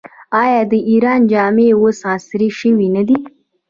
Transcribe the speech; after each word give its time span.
آیا 0.43 0.61
د 0.71 0.73
ایران 0.91 1.19
جامې 1.31 1.67
اوس 1.79 1.99
عصري 2.13 2.49
شوې 2.59 2.87
نه 2.95 3.03
دي؟ 3.07 3.17